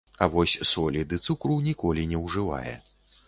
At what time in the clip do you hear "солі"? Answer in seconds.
0.69-1.03